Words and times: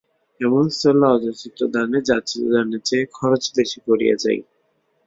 এমন 0.39 0.63
স্থলে 0.71 1.07
অযাচিত 1.09 1.57
দানে 1.73 1.99
যাচিত 2.09 2.41
দানের 2.53 2.81
চেয়ে 2.87 3.05
খরচ 3.17 3.43
বেশি 3.57 3.79
পড়িয়া 3.85 4.15
যায়। 4.23 4.41